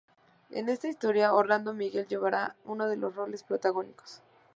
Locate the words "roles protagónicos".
3.13-4.19